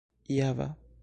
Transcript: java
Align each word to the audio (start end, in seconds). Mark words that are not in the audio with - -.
java 0.27 0.75